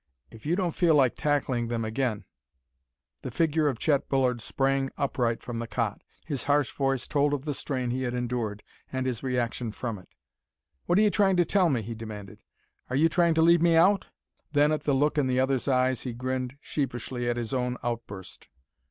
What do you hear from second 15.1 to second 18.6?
in the other's eyes he grinned sheepishly at his own outburst.